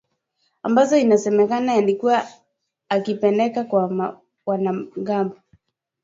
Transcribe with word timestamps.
ambazo 0.63 0.97
inasemekana 0.97 1.73
alikuwa 1.73 2.27
akizipeleka 2.89 3.63
kwa 3.63 4.17
wanamgambo 4.45 5.35